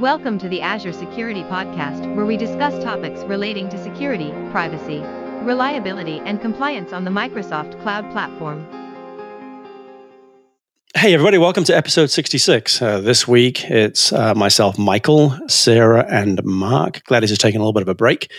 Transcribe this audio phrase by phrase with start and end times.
[0.00, 5.00] Welcome to the Azure Security Podcast, where we discuss topics relating to security, privacy,
[5.44, 8.66] reliability, and compliance on the Microsoft Cloud Platform.
[10.94, 12.80] Hey, everybody, welcome to episode 66.
[12.80, 17.04] Uh, this week, it's uh, myself, Michael, Sarah, and Mark.
[17.04, 18.32] Glad he's taking a little bit of a break.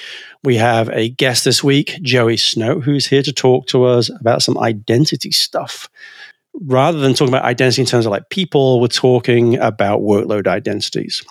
[0.43, 4.41] We have a guest this week, Joey Snow, who's here to talk to us about
[4.41, 5.91] some identity stuff
[6.53, 11.23] rather than talking about identity in terms of like people, we're talking about workload identities.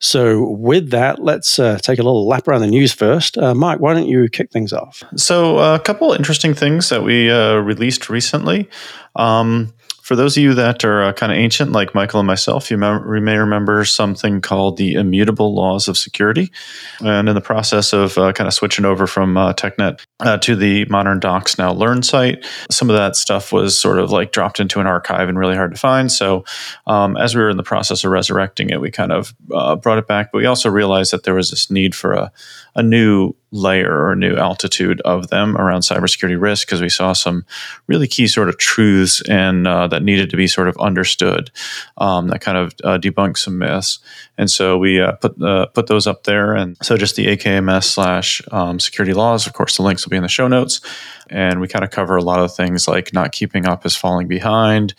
[0.00, 3.38] So, with that, let's uh, take a little lap around the news first.
[3.38, 5.02] Uh, Mike, why don't you kick things off?
[5.16, 8.68] So, uh, a couple interesting things that we uh, released recently.
[9.16, 9.72] Um,
[10.04, 12.76] for those of you that are uh, kind of ancient, like Michael and myself, you
[12.76, 16.52] may, may, remember something called the immutable laws of security.
[17.00, 20.56] And in the process of uh, kind of switching over from uh, TechNet uh, to
[20.56, 24.60] the modern Docs Now Learn site, some of that stuff was sort of like dropped
[24.60, 26.12] into an archive and really hard to find.
[26.12, 26.44] So
[26.86, 29.96] um, as we were in the process of resurrecting it, we kind of uh, brought
[29.96, 30.32] it back.
[30.32, 32.30] But we also realized that there was this need for a,
[32.74, 37.46] a new layer or new altitude of them around cybersecurity risk because we saw some
[37.86, 41.52] really key sort of truths and uh, that needed to be sort of understood
[41.98, 44.00] um, that kind of uh, debunk some myths.
[44.36, 46.54] And so we uh, put uh, put those up there.
[46.54, 50.16] And so just the aka.ms slash um, security laws of course the links will be
[50.16, 50.80] in the show notes.
[51.30, 54.26] And we kind of cover a lot of things like not keeping up is falling
[54.26, 54.94] behind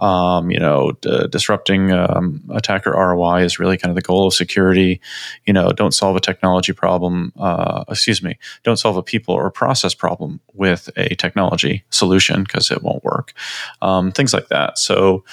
[0.00, 4.34] um, you know, d- disrupting um, attacker ROI is really kind of the goal of
[4.34, 5.00] security.
[5.46, 7.32] You know, don't solve a technology problem.
[7.38, 12.70] Uh, excuse me, don't solve a people or process problem with a technology solution because
[12.70, 13.34] it won't work.
[13.82, 14.78] Um, things like that.
[14.78, 15.24] So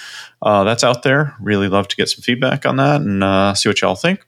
[0.42, 1.36] uh, that's out there.
[1.40, 4.26] Really love to get some feedback on that and uh, see what y'all think.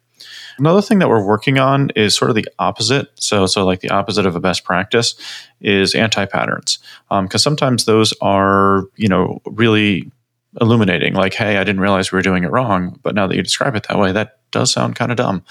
[0.58, 3.08] Another thing that we're working on is sort of the opposite.
[3.16, 5.16] So, so like the opposite of a best practice
[5.62, 6.80] is anti patterns,
[7.10, 10.12] because um, sometimes those are you know really
[10.60, 13.44] illuminating like hey i didn't realize we were doing it wrong but now that you
[13.44, 15.44] describe it that way that does sound kind of dumb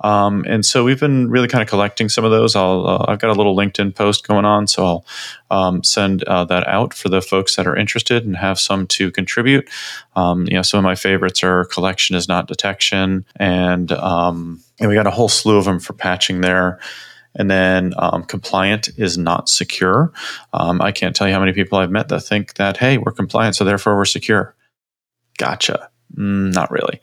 [0.00, 2.54] um, and so we've been really kind of collecting some of those.
[2.54, 5.04] I'll, uh, I've got a little LinkedIn post going on, so I'll
[5.50, 9.10] um, send uh, that out for the folks that are interested and have some to
[9.10, 9.68] contribute.
[10.14, 14.88] Um, you know, some of my favorites are collection is not detection, and um, and
[14.88, 16.78] we got a whole slew of them for patching there.
[17.34, 20.12] And then um, compliant is not secure.
[20.52, 23.12] Um, I can't tell you how many people I've met that think that, hey, we're
[23.12, 24.54] compliant, so therefore we're secure.
[25.38, 25.90] Gotcha.
[26.16, 27.00] Mm, not really.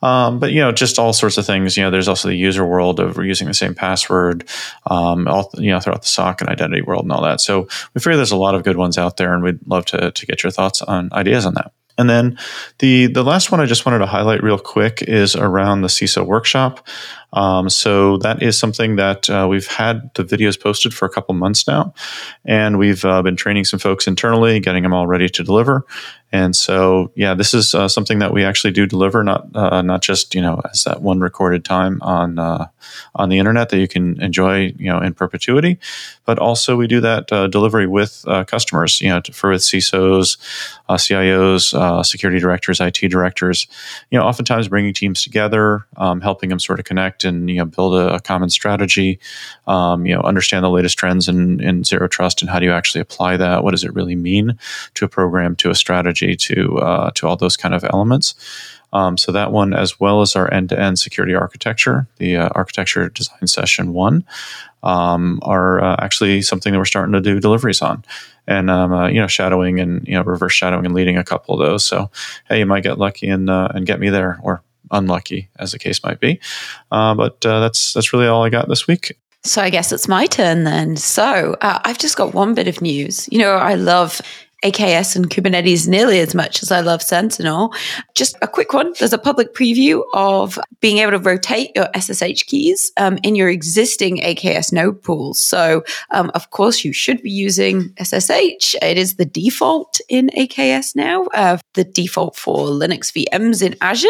[0.00, 1.76] Um, but you know, just all sorts of things.
[1.76, 4.48] You know, there's also the user world of using the same password,
[4.86, 7.40] um, all, you know, throughout the SOC and identity world and all that.
[7.40, 7.62] So
[7.94, 10.26] we figure there's a lot of good ones out there, and we'd love to to
[10.26, 11.72] get your thoughts on ideas on that.
[11.98, 12.38] And then
[12.78, 16.24] the the last one I just wanted to highlight real quick is around the CISO
[16.24, 16.86] workshop.
[17.32, 21.34] Um, so that is something that uh, we've had the videos posted for a couple
[21.34, 21.92] months now,
[22.44, 25.84] and we've uh, been training some folks internally, getting them all ready to deliver.
[26.30, 30.02] And so, yeah, this is uh, something that we actually do deliver, not uh, not
[30.02, 32.66] just you know as that one recorded time on uh,
[33.14, 35.78] on the internet that you can enjoy you know in perpetuity,
[36.26, 40.36] but also we do that uh, delivery with customers, you know, for with CISOs,
[40.90, 43.66] CIOs, security directors, IT directors,
[44.10, 47.64] you know, oftentimes bringing teams together, um, helping them sort of connect and you know
[47.64, 49.18] build a, a common strategy,
[49.66, 52.72] um, you know, understand the latest trends in, in zero trust and how do you
[52.72, 53.62] actually apply that?
[53.62, 54.58] What does it really mean
[54.94, 55.98] to a program, to a strategy?
[55.98, 58.34] strategy to uh, to all those kind of elements.
[58.92, 63.46] Um, so that one, as well as our end-to-end security architecture, the uh, architecture design
[63.46, 64.24] session one,
[64.82, 68.02] um, are uh, actually something that we're starting to do deliveries on,
[68.46, 71.54] and um, uh, you know, shadowing and you know, reverse shadowing and leading a couple
[71.54, 71.84] of those.
[71.84, 72.10] So
[72.48, 75.78] hey, you might get lucky and uh, and get me there, or unlucky, as the
[75.78, 76.40] case might be.
[76.90, 79.16] Uh, but uh, that's that's really all I got this week.
[79.44, 80.96] So I guess it's my turn then.
[80.96, 83.28] So uh, I've just got one bit of news.
[83.30, 84.20] You know, I love
[84.64, 87.72] AKS and Kubernetes nearly as much as I love Sentinel.
[88.14, 88.92] Just a quick one.
[88.98, 93.48] There's a public preview of being able to rotate your SSH keys um, in your
[93.48, 95.38] existing AKS node pools.
[95.38, 98.74] So, um, of course, you should be using SSH.
[98.82, 104.08] It is the default in AKS now, uh, the default for Linux VMs in Azure.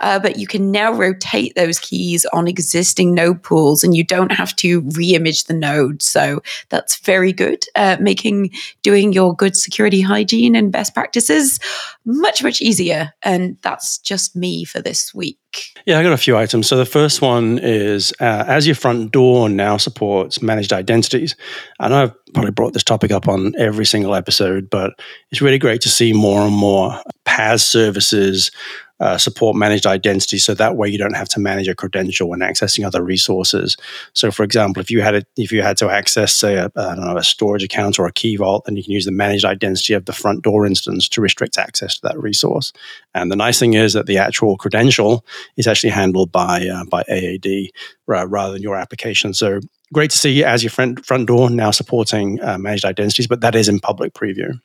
[0.00, 4.32] Uh, but you can now rotate those keys on existing node pools and you don't
[4.32, 6.00] have to re-image the node.
[6.00, 8.50] So that's very good, uh, making
[8.82, 11.58] doing your good security hygiene and best practices
[12.04, 13.12] much, much easier.
[13.22, 15.38] And that's just me for this week.
[15.84, 16.68] Yeah, I got a few items.
[16.68, 21.34] So the first one is uh, Azure front door now supports managed identities.
[21.80, 24.92] Know I've probably brought this topic up on every single episode, but
[25.32, 28.52] it's really great to see more and more PaaS services
[29.00, 32.40] uh, support managed identity, so that way you don't have to manage a credential when
[32.40, 33.76] accessing other resources.
[34.14, 36.94] So, for example, if you had a, if you had to access, say, a, I
[36.94, 39.44] don't know, a storage account or a key vault, then you can use the managed
[39.44, 42.72] identity of the front door instance to restrict access to that resource.
[43.14, 45.24] And the nice thing is that the actual credential
[45.56, 47.70] is actually handled by uh, by AAD
[48.06, 49.32] rather than your application.
[49.32, 49.60] So
[49.92, 53.68] great to see Azure front, front door now supporting uh, managed identities, but that is
[53.68, 54.58] in public preview.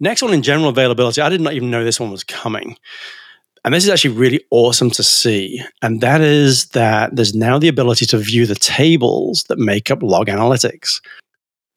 [0.00, 2.76] Next one in general availability, I did not even know this one was coming.
[3.64, 5.62] And this is actually really awesome to see.
[5.82, 10.02] And that is that there's now the ability to view the tables that make up
[10.02, 11.00] log analytics.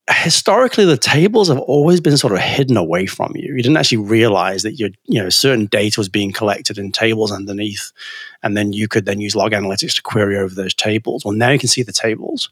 [0.10, 3.56] Historically the tables have always been sort of hidden away from you.
[3.56, 7.32] You didn't actually realize that your you know certain data was being collected in tables
[7.32, 7.92] underneath
[8.44, 11.26] and then you could then use log analytics to query over those tables.
[11.26, 12.50] Well now you can see the tables.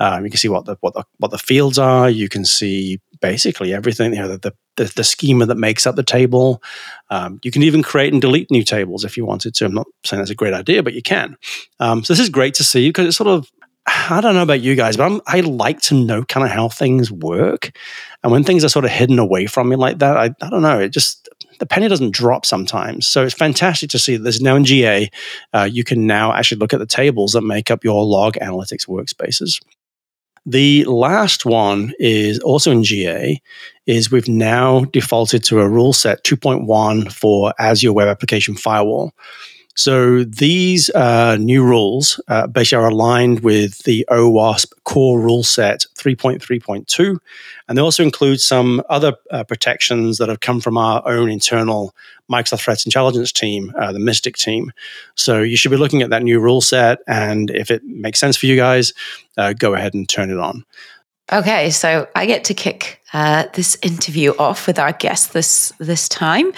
[0.00, 2.10] Um, you can see what the what the what the fields are.
[2.10, 6.02] You can see basically everything you know the the, the schema that makes up the
[6.02, 6.62] table
[7.10, 9.86] um, you can even create and delete new tables if you wanted to i'm not
[10.04, 11.36] saying that's a great idea but you can
[11.78, 13.50] um, so this is great to see because it's sort of
[13.86, 16.68] I don't know about you guys, but I'm, I like to know kind of how
[16.68, 17.70] things work.
[18.22, 20.62] And when things are sort of hidden away from me like that, I, I don't
[20.62, 21.28] know, it just,
[21.58, 23.06] the penny doesn't drop sometimes.
[23.06, 25.10] So it's fantastic to see that there's now in GA,
[25.52, 28.86] uh, you can now actually look at the tables that make up your log analytics
[28.86, 29.60] workspaces.
[30.50, 33.40] The last one is also in GA,
[33.86, 39.12] is we've now defaulted to a rule set 2.1 for Azure Web Application Firewall.
[39.76, 45.86] So these uh, new rules uh, basically are aligned with the OWASP core rule set
[45.94, 47.18] 3.3.2.
[47.68, 51.94] And they also include some other uh, protections that have come from our own internal
[52.30, 54.72] Microsoft Threat Intelligence team, uh, the MSTIC team.
[55.14, 56.98] So you should be looking at that new rule set.
[57.06, 58.92] And if it makes sense for you guys,
[59.36, 60.64] uh, go ahead and turn it on.
[61.32, 66.08] Okay, so I get to kick uh, this interview off with our guest this this
[66.08, 66.52] time.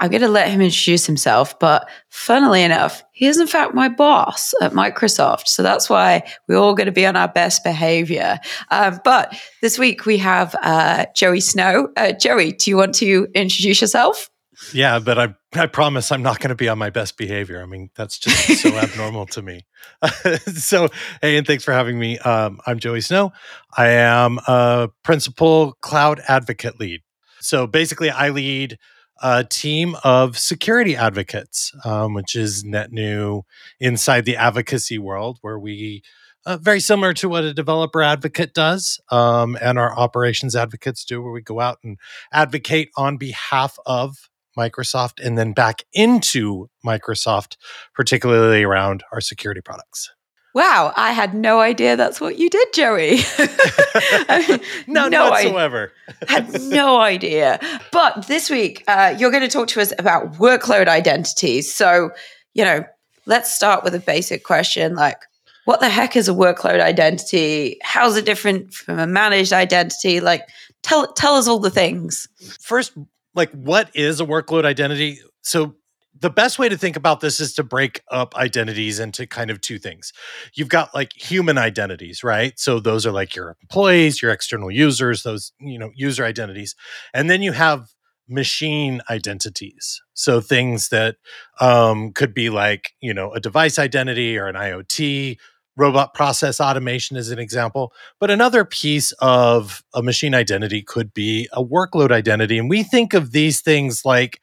[0.00, 1.58] I'm going to let him introduce himself.
[1.58, 5.46] But funnily enough, he is in fact my boss at Microsoft.
[5.46, 8.40] So that's why we're all going to be on our best behavior.
[8.70, 11.90] Um, but this week we have uh, Joey Snow.
[11.96, 14.30] Uh, Joey, do you want to introduce yourself?
[14.74, 17.62] Yeah, but I I promise I'm not going to be on my best behavior.
[17.62, 19.66] I mean, that's just so abnormal to me.
[20.54, 20.88] so,
[21.22, 22.18] hey, and thanks for having me.
[22.18, 23.32] Um, I'm Joey Snow.
[23.76, 27.00] I am a principal cloud advocate lead.
[27.40, 28.78] So basically, I lead
[29.20, 33.42] a team of security advocates, um, which is net new
[33.78, 36.02] inside the advocacy world, where we
[36.46, 41.22] uh, very similar to what a developer advocate does um, and our operations advocates do,
[41.22, 41.98] where we go out and
[42.32, 47.56] advocate on behalf of Microsoft and then back into Microsoft,
[47.94, 50.10] particularly around our security products.
[50.52, 53.20] Wow, I had no idea that's what you did, Joey.
[54.88, 55.92] no, no whatsoever.
[56.28, 57.60] I had no idea.
[57.92, 61.72] But this week, uh, you're going to talk to us about workload identities.
[61.72, 62.10] So,
[62.54, 62.84] you know,
[63.26, 65.18] let's start with a basic question like,
[65.66, 67.78] what the heck is a workload identity?
[67.82, 70.18] How's it different from a managed identity?
[70.20, 70.48] Like,
[70.82, 72.26] tell tell us all the things.
[72.60, 72.92] First,
[73.34, 75.20] like, what is a workload identity?
[75.42, 75.76] So
[76.18, 79.60] the best way to think about this is to break up identities into kind of
[79.60, 80.12] two things.
[80.54, 82.58] You've got like human identities, right?
[82.58, 86.74] So those are like your employees, your external users, those, you know, user identities.
[87.14, 87.88] And then you have
[88.28, 90.00] machine identities.
[90.14, 91.16] So things that
[91.60, 95.36] um, could be like, you know, a device identity or an IoT,
[95.76, 97.92] robot process automation is an example.
[98.18, 102.58] But another piece of a machine identity could be a workload identity.
[102.58, 104.40] And we think of these things like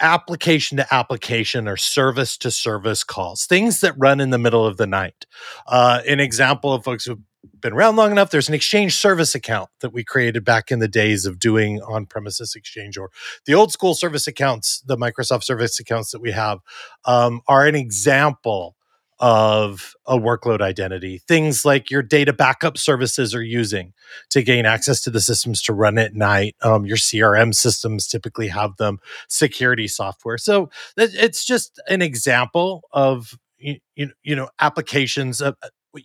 [0.00, 4.76] application to application or service to service calls, things that run in the middle of
[4.76, 5.26] the night.
[5.66, 7.18] Uh, an example of folks who've
[7.60, 10.88] been around long enough, there's an exchange service account that we created back in the
[10.88, 13.10] days of doing on premises exchange or
[13.46, 16.58] the old school service accounts, the Microsoft service accounts that we have
[17.04, 18.76] um, are an example
[19.20, 21.18] of a workload identity.
[21.18, 23.92] Things like your data backup services are using
[24.30, 26.56] to gain access to the systems to run at night.
[26.62, 28.98] Um, your CRM systems typically have them,
[29.28, 30.38] security software.
[30.38, 35.42] So it's just an example of you, you know applications.
[35.42, 35.54] Of,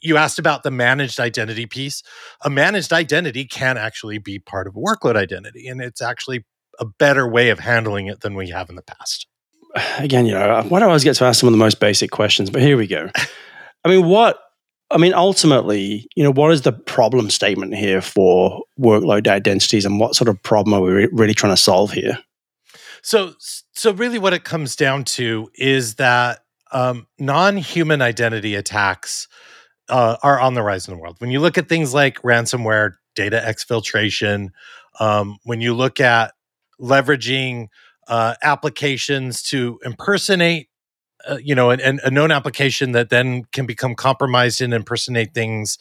[0.01, 2.03] you asked about the managed identity piece.
[2.43, 6.43] A managed identity can actually be part of a workload identity, and it's actually
[6.79, 9.27] a better way of handling it than we have in the past
[9.98, 12.12] again, you know, why do I always get to ask some of the most basic
[12.12, 12.50] questions?
[12.50, 13.10] But here we go.
[13.84, 14.39] I mean, what?
[14.91, 20.00] I mean, ultimately, you know, what is the problem statement here for workload identities, and
[20.00, 22.20] what sort of problem are we really trying to solve here?
[23.01, 23.34] So,
[23.74, 26.39] so really, what it comes down to is that
[26.72, 29.27] um, non-human identity attacks
[29.89, 31.15] uh, are on the rise in the world.
[31.20, 34.50] When you look at things like ransomware, data exfiltration,
[35.00, 36.34] um, when you look at
[36.79, 37.67] leveraging
[38.07, 40.69] uh, applications to impersonate
[41.27, 45.77] uh, you know, an, a known application that then can become compromised and impersonate things,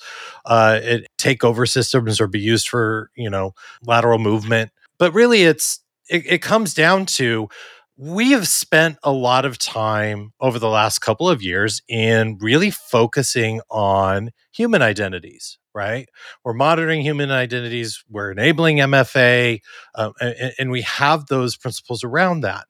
[0.47, 3.53] uh, it, take over systems or be used for you know
[3.83, 4.71] lateral movement.
[4.99, 7.49] But really, it's it, it comes down to
[7.97, 12.71] we have spent a lot of time over the last couple of years in really
[12.71, 16.09] focusing on human identities right?
[16.45, 19.61] We're monitoring human identities we're enabling mfa
[19.95, 22.67] uh, and, and, we have those principles around that.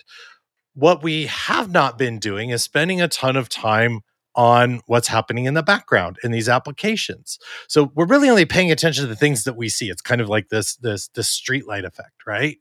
[0.75, 4.01] What we have not been doing is spending a ton of time
[4.37, 7.39] on what's happening in the background in these applications.
[7.69, 9.91] So we're really only paying attention to the things that we see.
[9.91, 12.59] It's kind of like this this this streetlight effect, right?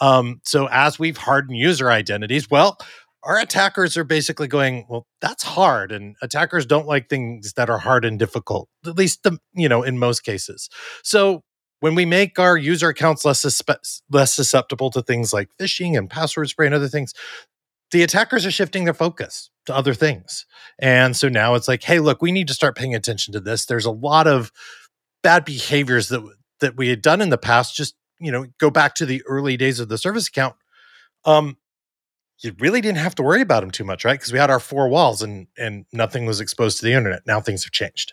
[0.00, 2.78] Um, so as we've hardened user identities, well,
[3.22, 7.78] our attackers are basically going, well, that's hard, and attackers don't like things that are
[7.78, 8.68] hard and difficult.
[8.86, 10.68] At least the you know in most cases.
[11.02, 11.42] So
[11.80, 16.08] when we make our user accounts less suspe- less susceptible to things like phishing and
[16.08, 17.12] password spray and other things,
[17.94, 20.46] the attackers are shifting their focus to other things.
[20.80, 23.66] And so now it's like, hey, look, we need to start paying attention to this.
[23.66, 24.50] There's a lot of
[25.22, 26.20] bad behaviors that
[26.58, 27.76] that we had done in the past.
[27.76, 30.56] Just you know, go back to the early days of the service account.
[31.24, 31.56] Um,
[32.40, 34.18] you really didn't have to worry about them too much, right?
[34.18, 37.22] Because we had our four walls and and nothing was exposed to the internet.
[37.28, 38.12] Now things have changed.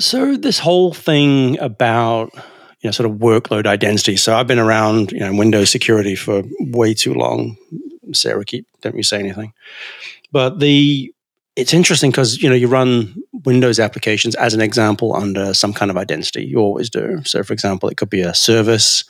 [0.00, 2.34] So this whole thing about
[2.80, 4.16] you know sort of workload identity.
[4.16, 7.56] So I've been around you know Windows security for way too long.
[8.14, 9.52] Sarah, keep don't you say anything.
[10.32, 11.12] But the
[11.56, 13.14] it's interesting because you know you run
[13.44, 16.44] Windows applications as an example under some kind of identity.
[16.44, 17.22] You always do.
[17.24, 19.04] So, for example, it could be a service,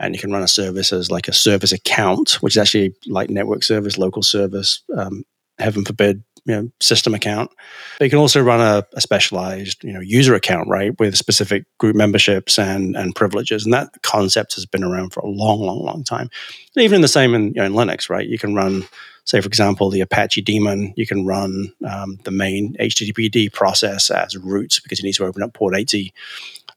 [0.00, 3.30] and you can run a service as like a service account, which is actually like
[3.30, 4.82] network service, local service.
[4.96, 5.24] Um,
[5.58, 7.50] heaven forbid, you know, system account.
[7.98, 11.64] But you can also run a, a, specialized, you know, user account, right, with specific
[11.78, 13.64] group memberships and and privileges.
[13.64, 16.30] And that concept has been around for a long, long, long time.
[16.76, 18.26] And even in the same in, you know, in Linux, right?
[18.26, 18.84] You can run,
[19.24, 20.94] say, for example, the Apache daemon.
[20.96, 25.42] You can run um, the main HTTPD process as root because you need to open
[25.42, 26.14] up port 80.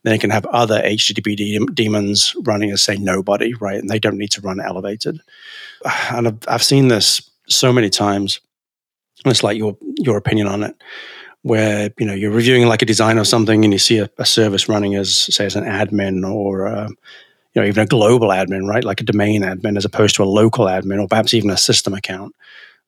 [0.04, 3.78] Then you can have other HTTP daemons running as, say, nobody, right?
[3.78, 5.22] And they don't need to run elevated.
[6.12, 8.40] And I've, I've seen this so many times
[9.26, 10.76] it's like your your opinion on it
[11.42, 14.26] where you know you're reviewing like a design or something and you see a, a
[14.26, 16.88] service running as say as an admin or uh,
[17.54, 18.84] you know even a global admin right?
[18.84, 21.94] Like a domain admin as opposed to a local admin or perhaps even a system
[21.94, 22.36] account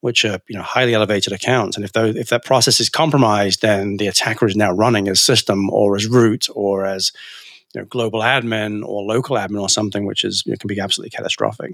[0.01, 1.77] which are you know highly elevated accounts.
[1.77, 5.21] And if those, if that process is compromised then the attacker is now running as
[5.21, 7.13] system or as root or as
[7.73, 10.79] you know, global admin or local admin or something which is you know, can be
[10.79, 11.73] absolutely catastrophic.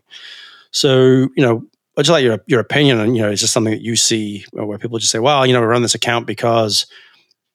[0.72, 1.66] So you know
[1.98, 4.46] I'd just like your your opinion on you know is this something that you see
[4.52, 6.86] where people just say, well, you know, we run this account because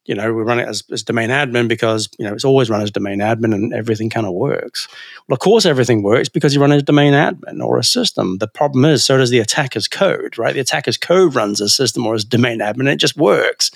[0.04, 2.82] you know we run it as, as domain admin because you know it's always run
[2.82, 4.88] as domain admin and everything kind of works.
[5.28, 8.38] Well, of course, everything works because you run as domain admin or a system.
[8.38, 10.54] The problem is, so does the attacker's code, right?
[10.54, 13.70] The attacker's code runs as system or as domain admin, it just works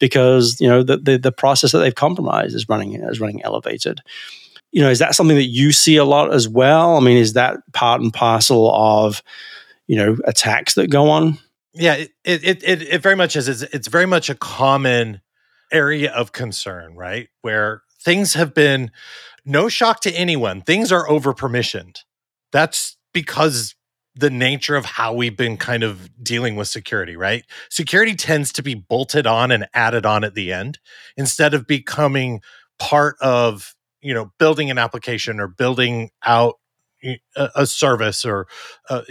[0.00, 4.00] because you know the, the the process that they've compromised is running is running elevated
[4.70, 6.96] you know, is that something that you see a lot as well?
[6.96, 9.22] I mean, is that part and parcel of
[9.88, 11.38] you know attacks that go on?
[11.74, 13.48] Yeah it it it, it very much is.
[13.48, 15.20] It's, it's very much a common
[15.72, 17.28] area of concern right?
[17.42, 18.92] Where things have been
[19.44, 20.62] no shock to anyone.
[20.62, 22.04] Things are over permissioned
[22.52, 23.74] that's because
[24.14, 27.44] the nature of how we've been kind of dealing with security, right?
[27.70, 30.78] Security tends to be bolted on and added on at the end
[31.16, 32.40] instead of becoming
[32.78, 36.56] part of, you know, building an application or building out
[37.36, 38.48] a, service or
[38.90, 39.02] uh,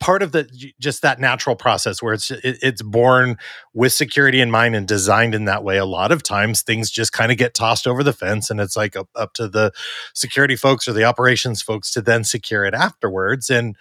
[0.00, 0.48] part of the
[0.80, 3.36] just that natural process where it's it, it's born
[3.72, 7.12] with security in mind and designed in that way a lot of times things just
[7.12, 9.72] kind of get tossed over the fence and it's like up, up to the
[10.12, 13.48] security folks or the operations folks to then secure it afterwards.
[13.48, 13.76] And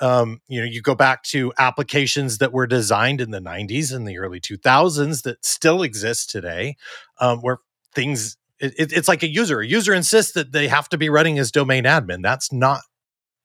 [0.00, 4.06] um, you know you go back to applications that were designed in the 90s and
[4.06, 6.76] the early 2000s that still exist today
[7.20, 7.58] um, where
[7.94, 9.60] things it, it's like a user.
[9.60, 12.22] A user insists that they have to be running as domain admin.
[12.22, 12.82] That's not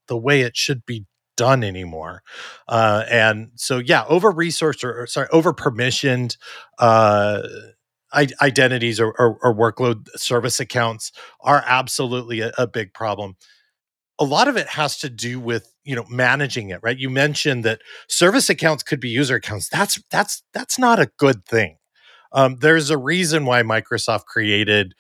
[0.08, 1.06] the way it should be
[1.42, 2.22] done anymore.
[2.68, 6.38] Uh, and so, yeah, over resourced or, or, sorry, over permissioned
[6.78, 7.42] uh,
[8.14, 13.38] identities or, or, or, workload service accounts are absolutely a, a big problem.
[14.20, 17.00] A lot of it has to do with you know managing it, right?
[17.00, 19.68] You mentioned that service accounts could be user accounts.
[19.68, 21.78] That's that's that's not a good thing.
[22.34, 24.94] Um, there's a reason why Microsoft created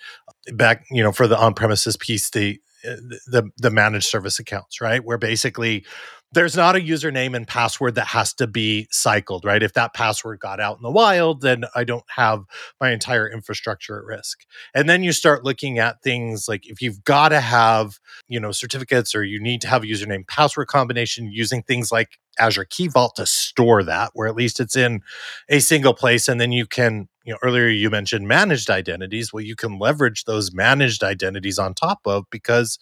[0.53, 5.03] back, you know, for the on-premises piece, the the the managed service accounts, right?
[5.03, 5.85] Where basically
[6.33, 9.61] there's not a username and password that has to be cycled, right?
[9.61, 12.45] If that password got out in the wild, then I don't have
[12.79, 14.45] my entire infrastructure at risk.
[14.73, 18.51] And then you start looking at things like if you've got to have, you know,
[18.51, 22.87] certificates or you need to have a username password combination using things like Azure Key
[22.87, 25.01] Vault to store that, where at least it's in
[25.49, 26.29] a single place.
[26.29, 29.33] And then you can, you know, earlier you mentioned managed identities.
[29.33, 32.79] Well, you can leverage those managed identities on top of because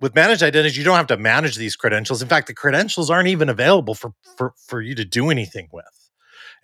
[0.00, 2.22] with managed identities, you don't have to manage these credentials.
[2.22, 5.84] In fact, the credentials aren't even available for, for, for you to do anything with.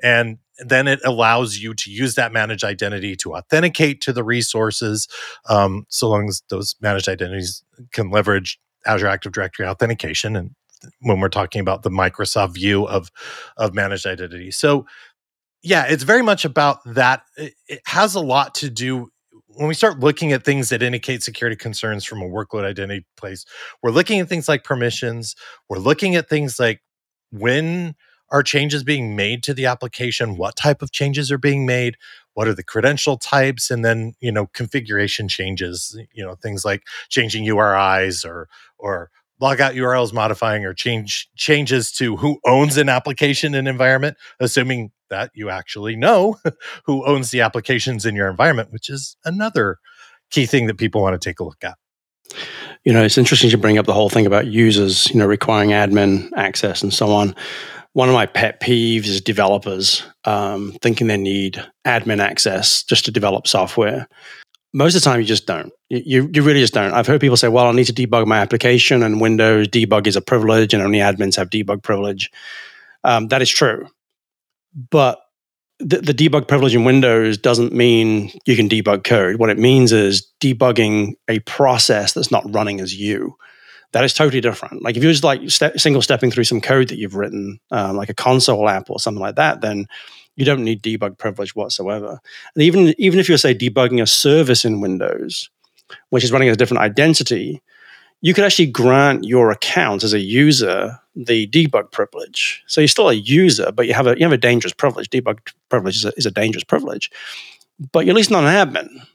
[0.03, 5.09] And then it allows you to use that managed identity to authenticate to the resources,
[5.49, 7.63] um, so long as those managed identities
[7.93, 10.37] can leverage Azure Active Directory authentication.
[10.37, 10.55] And
[11.01, 13.11] when we're talking about the Microsoft view of,
[13.57, 14.51] of managed identity.
[14.51, 14.87] So,
[15.63, 17.23] yeah, it's very much about that.
[17.37, 19.11] It, it has a lot to do
[19.57, 23.45] when we start looking at things that indicate security concerns from a workload identity place,
[23.83, 25.35] we're looking at things like permissions.
[25.69, 26.83] We're looking at things like
[27.31, 27.95] when
[28.31, 31.97] are changes being made to the application, what type of changes are being made,
[32.35, 35.99] what are the credential types, and then you know configuration changes.
[36.13, 38.49] You know things like changing URIs or
[38.79, 44.91] or logout URLs modifying or change changes to who owns an application and environment, assuming
[45.11, 46.37] that you actually know
[46.85, 49.79] who owns the applications in your environment, which is another
[50.31, 51.77] key thing that people want to take a look at.
[52.85, 55.71] You know, it's interesting to bring up the whole thing about users, you know, requiring
[55.71, 57.35] admin access and so on.
[57.93, 63.11] One of my pet peeves is developers um, thinking they need admin access just to
[63.11, 64.07] develop software
[64.77, 65.73] most of the time you just don't.
[65.89, 66.93] You, you really just don't.
[66.93, 70.17] I've heard people say well i need to debug my application and windows debug is
[70.17, 72.31] a privilege and only admins have debug privilege.
[73.03, 73.89] Um, that is true.
[74.91, 75.19] But
[75.79, 79.37] the, the, debug privilege in windows doesn't mean you can debug code.
[79.37, 83.35] What it means is debugging a process that's not running as you.
[83.93, 84.83] That is totally different.
[84.83, 87.97] Like if you're just like step, single stepping through some code that you've written um,
[87.97, 89.87] like a console app or something like that then
[90.37, 92.21] you don't need debug privilege whatsoever.
[92.55, 95.51] And even even if you're say debugging a service in Windows,
[96.11, 97.63] which is running as a different identity,
[98.21, 102.63] you could actually grant your account as a user the debug privilege.
[102.67, 105.09] So you're still a user, but you have a you have a dangerous privilege.
[105.09, 105.39] Debug
[105.69, 107.11] privilege is a, is a dangerous privilege,
[107.93, 109.07] but you're at least not an admin.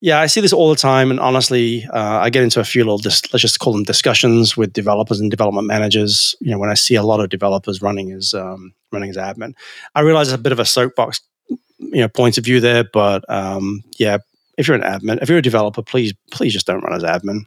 [0.00, 2.84] Yeah, I see this all the time, and honestly, uh, I get into a few
[2.84, 6.36] little dis- let's just call them discussions with developers and development managers.
[6.40, 9.54] You know, when I see a lot of developers running as um, running as admin,
[9.96, 12.84] I realize it's a bit of a soapbox, you know, point of view there.
[12.84, 14.18] But um, yeah,
[14.56, 17.46] if you're an admin, if you're a developer, please please just don't run as admin.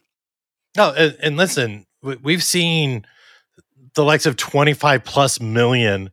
[0.75, 3.05] No, and, and listen, we've seen
[3.95, 6.11] the likes of 25 plus million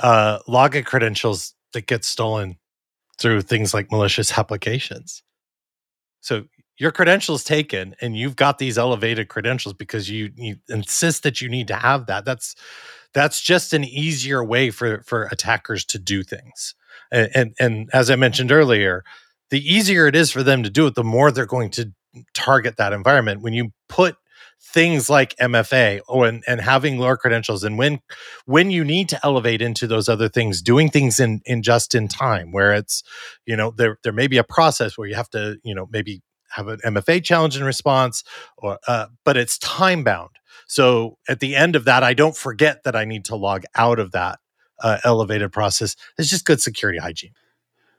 [0.00, 2.56] uh, login credentials that get stolen
[3.18, 5.22] through things like malicious applications.
[6.24, 6.44] So
[6.78, 11.48] your credentials taken and you've got these elevated credentials because you, you insist that you
[11.48, 12.24] need to have that.
[12.24, 12.56] That's
[13.12, 16.74] that's just an easier way for for attackers to do things.
[17.12, 19.04] And, and and as I mentioned earlier,
[19.50, 21.92] the easier it is for them to do it, the more they're going to
[22.32, 23.42] target that environment.
[23.42, 24.16] When you put
[24.60, 28.00] things like MFA or and, and having lower credentials and when
[28.46, 32.08] when you need to elevate into those other things doing things in in just in
[32.08, 33.02] time where it's
[33.46, 36.22] you know there there may be a process where you have to you know maybe
[36.50, 38.24] have an MFA challenge and response
[38.58, 40.30] or uh, but it's time bound.
[40.66, 43.98] So at the end of that I don't forget that I need to log out
[43.98, 44.38] of that
[44.80, 45.94] uh, elevated process.
[46.18, 47.32] It's just good security hygiene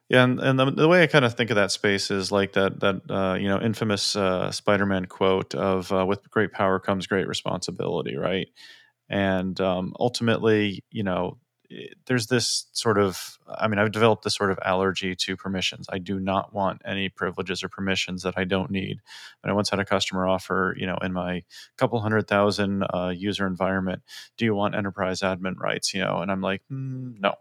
[0.09, 2.53] yeah, and, and the, the, way I kind of think of that space is like
[2.53, 7.07] that that uh, you know infamous uh, Spider-Man quote of uh, "With great power comes
[7.07, 8.47] great responsibility," right?
[9.09, 11.39] And um, ultimately, you know,
[12.05, 15.87] there's this sort of I mean, I've developed this sort of allergy to permissions.
[15.91, 18.99] I do not want any privileges or permissions that I don't need.
[19.43, 21.43] And I once had a customer offer, you know, in my
[21.77, 24.03] couple hundred thousand uh, user environment,
[24.37, 25.95] do you want enterprise admin rights?
[25.95, 27.33] You know, and I'm like, mm, no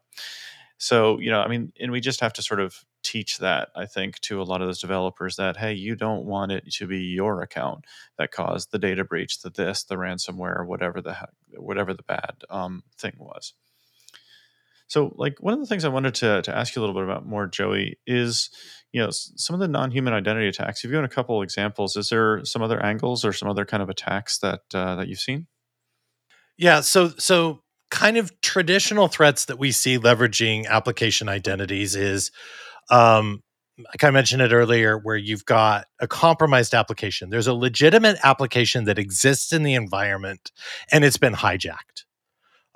[0.79, 3.85] so you know i mean and we just have to sort of teach that i
[3.85, 6.99] think to a lot of those developers that hey you don't want it to be
[6.99, 7.85] your account
[8.19, 11.17] that caused the data breach the this the ransomware whatever the
[11.59, 13.55] whatever the bad um, thing was.
[14.87, 17.05] So like one of the things i wanted to, to ask you a little bit
[17.05, 18.51] about more joey is
[18.93, 20.85] you know some of the non-human identity attacks.
[20.85, 21.97] You've given a couple examples.
[21.97, 25.19] Is there some other angles or some other kind of attacks that uh, that you've
[25.19, 25.47] seen?
[26.57, 27.64] Yeah so so
[27.95, 32.33] kind of traditional threats that we see leveraging application identities is
[32.91, 33.41] um,
[33.79, 37.31] like I mentioned it earlier, where you've got a compromised application.
[37.31, 40.51] There's a legitimate application that exists in the environment
[40.91, 42.05] and it's been hijacked.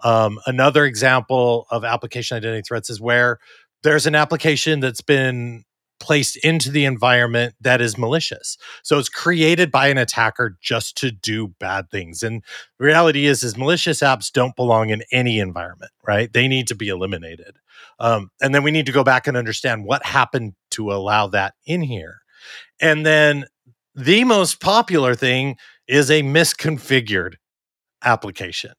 [0.04, 3.38] Um, another example of application identity threats is where
[3.82, 5.64] there's an application that's been
[6.00, 8.56] placed into the environment that is malicious.
[8.82, 12.22] So it's created by an attacker just to do bad things.
[12.22, 12.42] And
[12.78, 16.32] the reality is, is malicious apps don't belong in any environment, right?
[16.32, 17.58] They need to be eliminated.
[17.98, 21.54] Um, and then we need to go back and understand what happened to allow that
[21.66, 22.20] in here.
[22.80, 23.44] And then
[23.94, 25.56] the most popular thing
[25.86, 27.34] is a misconfigured
[28.04, 28.72] application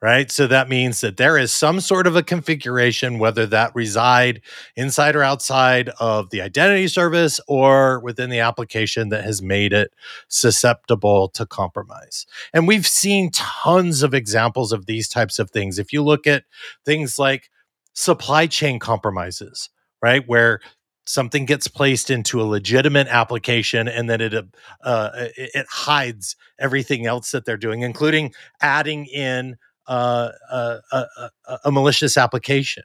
[0.00, 0.30] right?
[0.30, 4.42] So that means that there is some sort of a configuration, whether that reside
[4.76, 9.92] inside or outside of the identity service or within the application that has made it
[10.28, 12.26] susceptible to compromise.
[12.52, 15.78] And we've seen tons of examples of these types of things.
[15.78, 16.44] If you look at
[16.84, 17.50] things like
[17.92, 19.68] supply chain compromises,
[20.00, 20.22] right?
[20.28, 20.60] Where
[21.06, 27.30] something gets placed into a legitimate application and then it uh, it hides everything else
[27.30, 29.56] that they're doing including adding in
[29.88, 31.30] uh, a, a,
[31.64, 32.84] a, malicious application.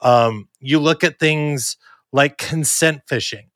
[0.00, 1.76] Um, you look at things
[2.12, 3.48] like consent phishing,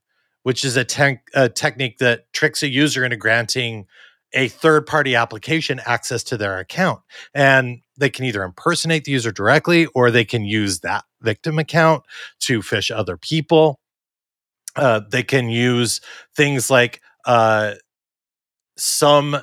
[0.42, 3.86] which is a, te- a technique that tricks a user into granting
[4.34, 7.00] a third party application access to their account.
[7.34, 12.04] And they can either impersonate the user directly or they can use that victim account
[12.40, 13.80] to phish other people.
[14.74, 16.00] Uh, they can use
[16.34, 17.74] things like uh,
[18.76, 19.36] some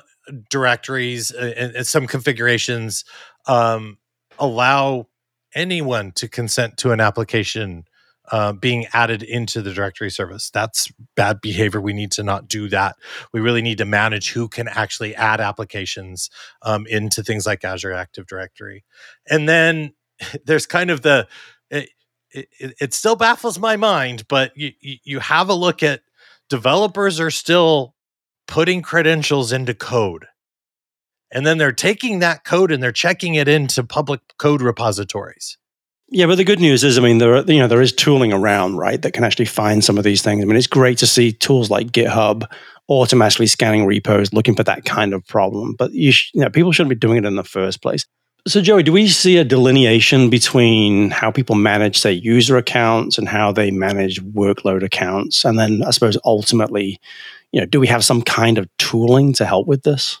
[0.50, 3.04] directories uh, and, and, some configurations
[3.46, 3.98] um,
[4.38, 5.06] allow
[5.54, 7.84] anyone to consent to an application
[8.30, 10.50] uh, being added into the directory service.
[10.50, 11.80] That's bad behavior.
[11.80, 12.96] We need to not do that.
[13.32, 16.30] We really need to manage who can actually add applications
[16.62, 18.84] um, into things like Azure Active Directory.
[19.28, 19.94] And then
[20.44, 21.26] there's kind of the,
[21.70, 21.88] it,
[22.32, 22.48] it,
[22.80, 26.02] it still baffles my mind, but you, you have a look at
[26.48, 27.94] developers are still
[28.46, 30.26] putting credentials into code
[31.32, 35.56] and then they're taking that code and they're checking it into public code repositories.
[36.12, 38.32] Yeah, but the good news is, I mean, there are, you know there is tooling
[38.32, 40.42] around, right, that can actually find some of these things.
[40.42, 42.50] I mean, it's great to see tools like GitHub
[42.88, 45.74] automatically scanning repos, looking for that kind of problem.
[45.78, 48.04] But you, sh- you know, people shouldn't be doing it in the first place.
[48.48, 53.28] So, Joey, do we see a delineation between how people manage, say, user accounts and
[53.28, 56.98] how they manage workload accounts, and then I suppose ultimately,
[57.52, 60.18] you know, do we have some kind of tooling to help with this?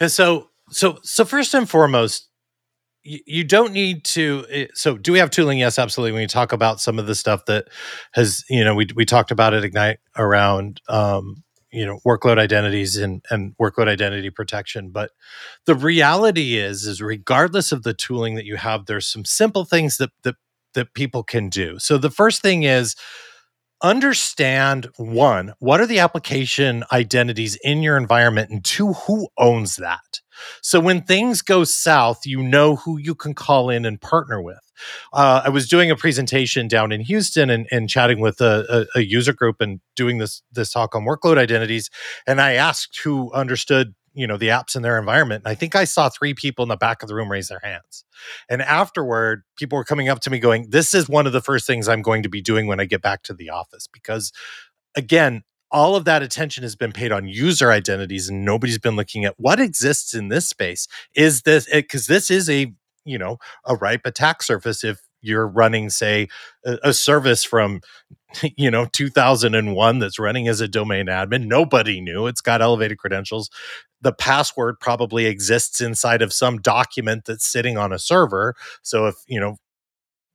[0.00, 2.28] And so, so, so first and foremost,
[3.06, 4.44] you, don't need to.
[4.50, 5.58] Eh, so, do we have tooling?
[5.58, 6.12] Yes, absolutely.
[6.12, 7.68] When you talk about some of the stuff that
[8.12, 12.96] has, you know, we we talked about at Ignite around, um, you know, workload identities
[12.96, 14.90] and and workload identity protection.
[14.90, 15.12] But
[15.66, 19.98] the reality is, is regardless of the tooling that you have, there's some simple things
[19.98, 20.34] that that
[20.74, 21.78] that people can do.
[21.78, 22.96] So, the first thing is
[23.82, 30.20] understand one, what are the application identities in your environment, and two, who owns that?
[30.62, 34.58] So when things go south, you know who you can call in and partner with.
[35.12, 38.98] Uh, I was doing a presentation down in Houston and, and chatting with a, a,
[38.98, 41.90] a user group and doing this this talk on workload identities,
[42.26, 45.76] and I asked who understood you know the apps in their environment and i think
[45.76, 48.04] i saw three people in the back of the room raise their hands.
[48.48, 51.66] And afterward people were coming up to me going this is one of the first
[51.66, 54.32] things i'm going to be doing when i get back to the office because
[54.96, 59.24] again all of that attention has been paid on user identities and nobody's been looking
[59.24, 60.86] at what exists in this space.
[61.14, 62.72] Is this eh, because this is a
[63.04, 66.28] you know a ripe attack surface if you're running say
[66.64, 67.80] a, a, service from
[68.56, 73.50] you know 2001 that's running as a domain admin nobody knew it's got elevated credentials.
[74.02, 79.16] The password probably exists inside of some document that's sitting on a server so if
[79.26, 79.56] you know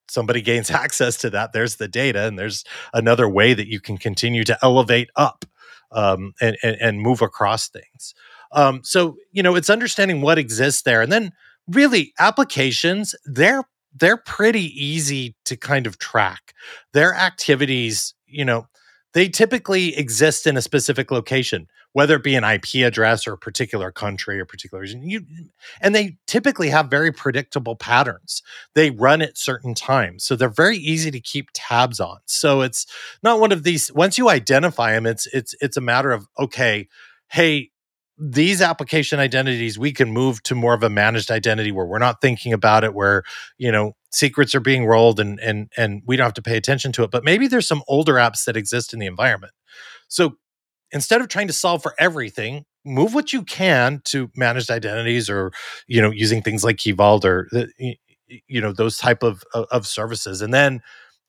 [0.09, 3.97] somebody gains access to that there's the data and there's another way that you can
[3.97, 5.45] continue to elevate up
[5.91, 8.13] um, and, and, and move across things.
[8.51, 11.31] Um, so you know it's understanding what exists there and then
[11.67, 16.53] really applications they're they're pretty easy to kind of track.
[16.93, 18.67] Their activities, you know,
[19.13, 23.37] they typically exist in a specific location, whether it be an IP address or a
[23.37, 25.03] particular country or particular region.
[25.03, 25.25] You,
[25.81, 28.41] and they typically have very predictable patterns.
[28.73, 32.19] They run at certain times, so they're very easy to keep tabs on.
[32.25, 32.85] So it's
[33.21, 33.91] not one of these.
[33.93, 36.87] Once you identify them, it's it's it's a matter of okay,
[37.29, 37.70] hey,
[38.23, 42.21] these application identities we can move to more of a managed identity where we're not
[42.21, 43.23] thinking about it where
[43.57, 46.91] you know secrets are being rolled and and and we don't have to pay attention
[46.91, 47.09] to it.
[47.09, 49.53] But maybe there's some older apps that exist in the environment.
[50.07, 50.37] So
[50.91, 55.51] instead of trying to solve for everything move what you can to managed identities or
[55.87, 57.49] you know using things like key vault or
[58.47, 60.43] you know those type of of services.
[60.43, 60.81] And then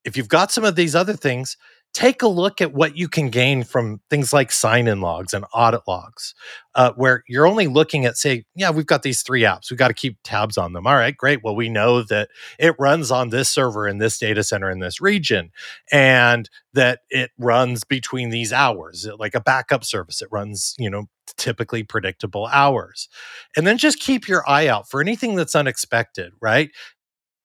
[0.05, 1.57] if you've got some of these other things
[1.95, 5.45] take a look at what you can gain from things like sign in logs and
[5.53, 6.35] audit logs,
[6.75, 9.71] uh, where you're only looking at, say, yeah, we've got these three apps.
[9.71, 10.87] We've got to keep tabs on them.
[10.87, 11.45] All right, great.
[11.45, 15.01] Well, we know that it runs on this server in this data center in this
[15.01, 15.51] region
[15.91, 20.23] and that it runs between these hours, like a backup service.
[20.23, 23.09] It runs, you know, typically predictable hours.
[23.57, 26.71] And then just keep your eye out for anything that's unexpected, right?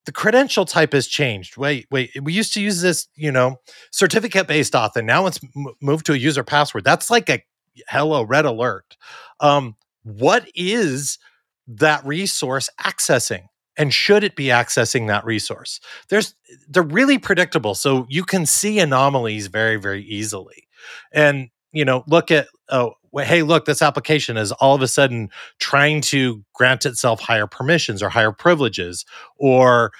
[0.08, 1.58] The credential type has changed.
[1.58, 2.10] Wait, wait.
[2.22, 3.56] We used to use this, you know,
[3.92, 6.84] certificate based auth, and now it's m- moved to a user password.
[6.84, 7.44] That's like a
[7.88, 8.96] hello red alert.
[9.40, 11.18] Um, what is
[11.66, 13.48] that resource accessing?
[13.76, 15.78] And should it be accessing that resource?
[16.08, 16.34] There's
[16.70, 20.68] they're really predictable, so you can see anomalies very, very easily.
[21.12, 25.30] And you know, look at oh, hey, look, this application is all of a sudden
[25.58, 29.04] trying to grant itself higher permissions or higher privileges,
[29.36, 29.92] or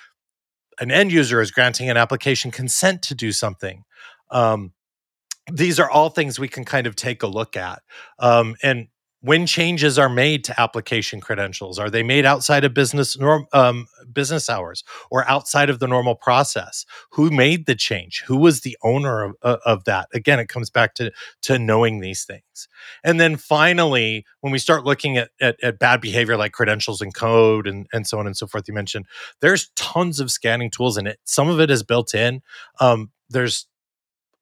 [0.81, 3.85] an end user is granting an application consent to do something.
[4.31, 4.73] Um,
[5.51, 7.83] these are all things we can kind of take a look at.
[8.19, 8.89] Um, and
[9.21, 13.87] when changes are made to application credentials are they made outside of business norm, um,
[14.13, 16.85] business hours or outside of the normal process?
[17.13, 18.23] Who made the change?
[18.27, 20.09] Who was the owner of, uh, of that?
[20.15, 21.11] Again it comes back to
[21.43, 22.69] to knowing these things.
[23.05, 27.15] And then finally when we start looking at, at, at bad behavior like credentials and
[27.15, 29.07] code and, and so on and so forth you mentioned
[29.41, 32.41] there's tons of scanning tools in it some of it is built in.
[32.81, 33.67] Um, there's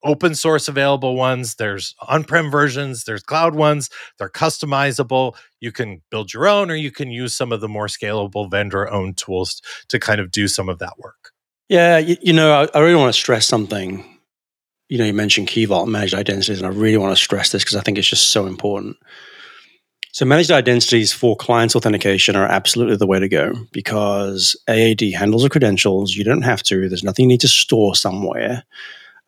[0.05, 5.35] open source available ones, there's on prem versions, there's cloud ones, they're customizable.
[5.61, 8.91] You can build your own, or you can use some of the more scalable vendor
[8.91, 11.33] owned tools to kind of do some of that work.
[11.69, 14.05] Yeah, you, you know, I, I, really want to stress something.
[14.89, 17.65] You know, you mentioned Key Vault managed identities, and I really want to stress this
[17.65, 18.97] because I think it's just so important.
[20.13, 25.43] So, managed identities for client authentication are absolutely the way to go because AAD handles
[25.43, 26.15] the credentials.
[26.15, 26.89] You don't have to.
[26.89, 28.65] There's nothing you need to store somewhere.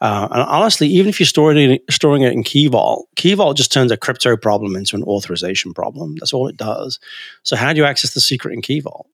[0.00, 3.56] Uh, and honestly, even if you're storing it, storing it in Key Vault, Key Vault
[3.56, 6.14] just turns a crypto problem into an authorization problem.
[6.16, 7.00] That's all it does.
[7.42, 9.08] So how do you access the secret in Key Vault?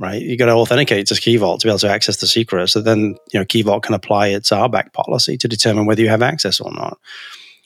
[0.00, 2.68] Right, you got to authenticate to Key Vault to be able to access the secret.
[2.68, 6.08] So then, you know, Key Vault can apply its RBAC policy to determine whether you
[6.08, 6.98] have access or not.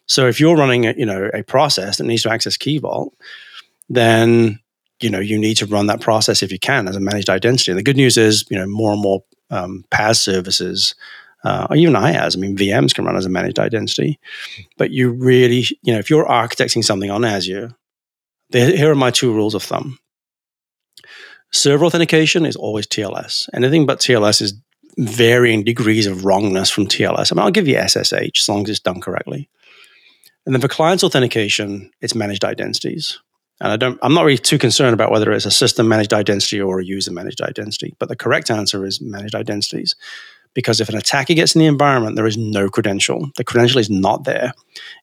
[0.06, 3.14] So if you're running, a, you know, a process that needs to access Key Vault,
[3.90, 4.58] then
[5.00, 7.70] you know you need to run that process if you can as a managed identity.
[7.70, 10.94] And the good news is, you know, more and more um, PaaS services
[11.44, 12.36] uh, or even IaaS.
[12.36, 14.18] I mean, VMs can run as a managed identity,
[14.76, 17.74] but you really, you know, if you're architecting something on Azure,
[18.52, 19.98] here are my two rules of thumb.
[21.52, 23.48] Server authentication is always TLS.
[23.52, 24.54] Anything but TLS is
[24.96, 27.32] varying degrees of wrongness from TLS.
[27.32, 29.48] I mean, I'll give you SSH as long as it's done correctly.
[30.44, 33.18] And then for clients authentication, it's managed identities.
[33.60, 36.60] And I don't, I'm not really too concerned about whether it's a system managed identity
[36.60, 39.94] or a user managed identity, but the correct answer is managed identities
[40.54, 43.30] because if an attacker gets in the environment, there is no credential.
[43.36, 44.52] The credential is not there.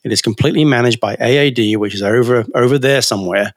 [0.04, 3.54] It is completely managed by AAD, which is over over there somewhere.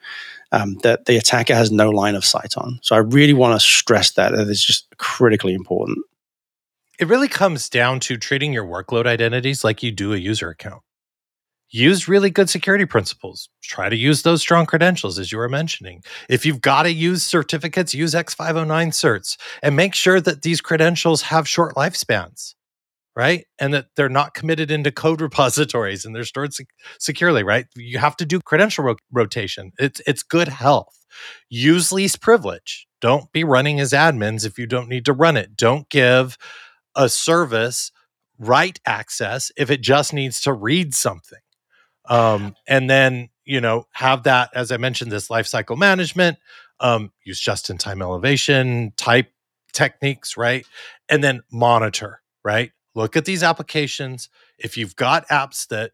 [0.55, 2.79] Um, that the attacker has no line of sight on.
[2.83, 4.33] So I really want to stress that.
[4.33, 6.01] That is just critically important.
[6.99, 10.83] It really comes down to treating your workload identities like you do a user account
[11.73, 13.49] use really good security principles.
[13.63, 16.03] Try to use those strong credentials, as you were mentioning.
[16.29, 21.23] If you've got to use certificates, use X509 certs and make sure that these credentials
[21.23, 22.55] have short lifespans,
[23.17, 23.47] right?
[23.59, 26.67] And that they're not committed into code repositories and they're stored sec-
[26.99, 27.67] securely, right?
[27.75, 29.73] You have to do credential ro- rotation.
[29.79, 30.99] It's, it's good health.
[31.49, 32.87] Use least privilege.
[33.01, 35.57] Don't be running as admins if you don't need to run it.
[35.57, 36.37] Don't give
[36.95, 37.91] a service
[38.39, 41.39] write access if it just needs to read something
[42.07, 46.39] um, and then you know have that as i mentioned this lifecycle management
[46.81, 49.31] um, use just in time elevation type
[49.73, 50.67] techniques right
[51.09, 55.93] and then monitor right look at these applications if you've got apps that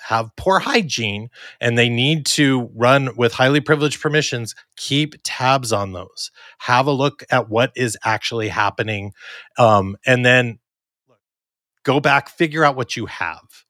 [0.00, 5.92] have poor hygiene and they need to run with highly privileged permissions, keep tabs on
[5.92, 6.30] those.
[6.58, 9.12] Have a look at what is actually happening.
[9.58, 10.58] Um, and then
[11.84, 13.63] go back, figure out what you have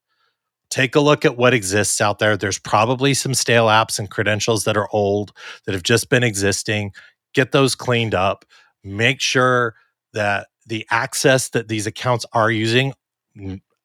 [0.74, 2.36] take a look at what exists out there.
[2.36, 5.32] There's probably some stale apps and credentials that are old
[5.64, 6.92] that have just been existing.
[7.32, 8.44] Get those cleaned up.
[8.82, 9.76] Make sure
[10.14, 12.92] that the access that these accounts are using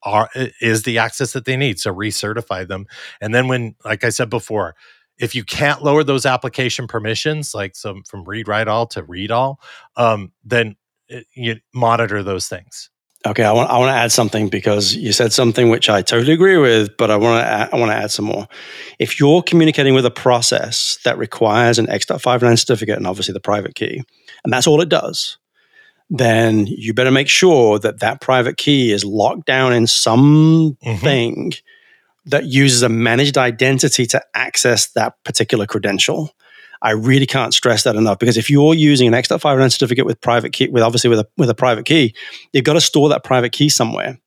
[0.02, 1.80] are is the access that they need.
[1.80, 2.88] So recertify them.
[3.22, 4.76] And then when, like I said before,
[5.20, 9.30] if you can't lower those application permissions, like some from read write all to read
[9.30, 9.60] all,
[9.96, 10.76] um, then
[11.08, 12.90] it, you monitor those things.
[13.26, 16.32] Okay, I want I want to add something because you said something which I totally
[16.32, 18.48] agree with, but I want to add, I want to add some more.
[18.98, 23.76] If you're communicating with a process that requires an X.59 certificate and obviously the private
[23.76, 24.04] key,
[24.46, 25.38] and that's all it does,
[26.10, 31.50] then you better make sure that that private key is locked down in something mm-hmm.
[32.30, 36.34] that uses a managed identity to access that particular credential.
[36.82, 40.54] I really can't stress that enough because if you're using an X.509 certificate with private
[40.54, 42.16] key, with obviously with a with a private key,
[42.54, 44.18] you've got to store that private key somewhere,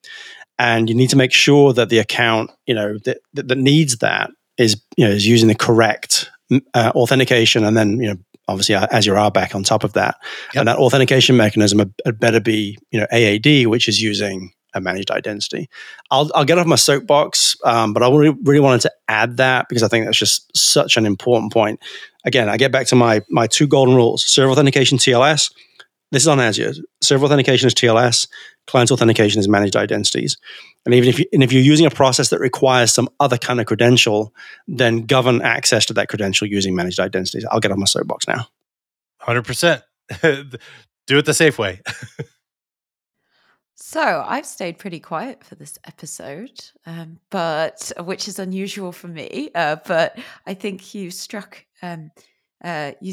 [0.58, 3.98] and you need to make sure that the account, you know, that that, that needs
[3.98, 6.30] that is you know is using the correct
[6.74, 8.16] uh, authentication, and then you know
[8.48, 10.16] obviously uh, Azure RBAC on top of that,
[10.52, 10.60] yep.
[10.60, 15.10] and that authentication mechanism had better be you know AAD, which is using a managed
[15.10, 15.68] identity.
[16.10, 19.68] I'll, I'll get off my soapbox, um, but I really, really wanted to add that
[19.68, 21.80] because I think that's just such an important point.
[22.24, 25.52] Again, I get back to my my two golden rules: server authentication TLS.
[26.12, 26.74] This is on Azure.
[27.00, 28.28] Server authentication is TLS.
[28.66, 30.36] Client authentication is managed identities.
[30.84, 33.60] And even if you, and if you're using a process that requires some other kind
[33.60, 34.34] of credential,
[34.68, 37.46] then govern access to that credential using managed identities.
[37.50, 38.46] I'll get on my soapbox now.
[39.18, 39.82] Hundred percent.
[40.22, 41.80] Do it the safe way.
[43.92, 49.50] So I've stayed pretty quiet for this episode, um, but which is unusual for me.
[49.54, 52.10] Uh, but I think you struck um,
[52.64, 53.12] uh, you.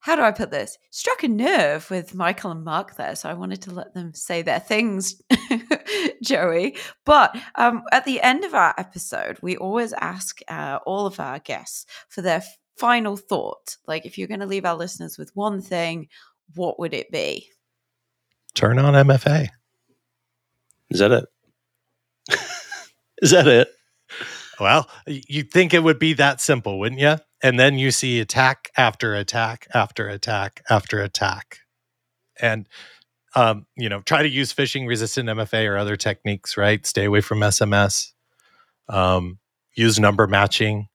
[0.00, 0.76] How do I put this?
[0.90, 4.42] Struck a nerve with Michael and Mark there, so I wanted to let them say
[4.42, 5.22] their things,
[6.22, 6.76] Joey.
[7.06, 11.38] But um, at the end of our episode, we always ask uh, all of our
[11.38, 12.42] guests for their
[12.76, 13.78] final thought.
[13.86, 16.08] Like, if you're going to leave our listeners with one thing,
[16.54, 17.48] what would it be?
[18.52, 19.48] Turn on MFA.
[20.92, 21.24] Is that it?
[23.22, 23.68] Is that it?
[24.60, 27.16] Well, you'd think it would be that simple, wouldn't you?
[27.42, 31.58] And then you see attack after attack after attack after attack.
[32.40, 32.68] And
[33.34, 36.84] um, you know, try to use phishing resistant MFA or other techniques, right?
[36.86, 38.12] Stay away from SMS.
[38.88, 39.38] Um,
[39.74, 40.88] use number matching.